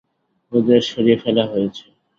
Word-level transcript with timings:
ওদের 0.51 0.81
সরিয়ে 0.89 1.17
ফেলা 1.23 1.43
হয়েছে। 1.47 1.85